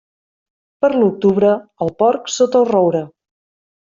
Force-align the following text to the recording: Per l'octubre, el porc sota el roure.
Per 0.85 0.89
l'octubre, 0.95 1.51
el 1.87 1.93
porc 2.01 2.33
sota 2.39 2.63
el 2.63 2.67
roure. 2.73 3.03